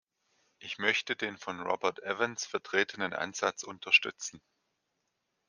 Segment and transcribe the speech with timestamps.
[0.57, 4.41] Ich möchte den von Robert Evans vertretenen Ansatz unterstützen.